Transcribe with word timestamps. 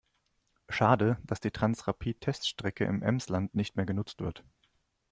Schade, 0.67 1.19
dass 1.25 1.41
die 1.41 1.51
Transrapid-Teststrecke 1.51 2.85
im 2.85 3.03
Emsland 3.03 3.53
nicht 3.53 3.75
mehr 3.75 3.85
genutzt 3.85 4.19
wird. 4.19 4.43